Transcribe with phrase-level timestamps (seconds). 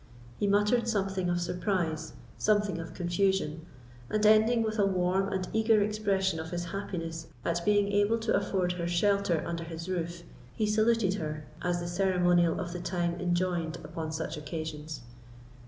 [0.39, 3.67] He muttered something of surprise, something of confusion,
[4.09, 8.33] and, ending with a warm and eager expression of his happiness at being able to
[8.35, 10.23] afford her shelter under his roof,
[10.55, 15.01] he saluted her, as the ceremonial of the time enjoined upon such occasions.